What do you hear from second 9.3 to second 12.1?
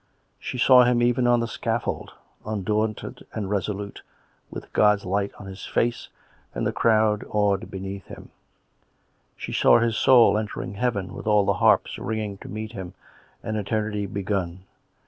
she saw his soul entering heaven, with ^1 the harps